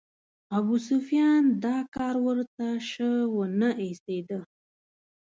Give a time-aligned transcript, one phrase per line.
[0.57, 4.39] ابوسفیان دا کار ورته شه ونه ایسېده.